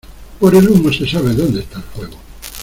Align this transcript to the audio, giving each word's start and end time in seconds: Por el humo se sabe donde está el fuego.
Por 0.39 0.55
el 0.55 0.67
humo 0.67 0.91
se 0.91 1.07
sabe 1.07 1.35
donde 1.35 1.59
está 1.59 1.77
el 1.77 1.83
fuego. 1.83 2.17